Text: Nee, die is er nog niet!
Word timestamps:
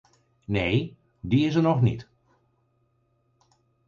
Nee, 0.45 0.95
die 1.19 1.45
is 1.45 1.55
er 1.55 1.61
nog 1.61 1.81
niet! 1.81 2.07